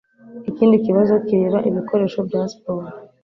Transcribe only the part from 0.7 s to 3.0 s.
kibazo kireba ibikoresho bya siporo